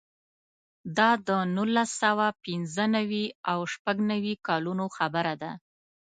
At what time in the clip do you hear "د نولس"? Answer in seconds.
1.27-1.89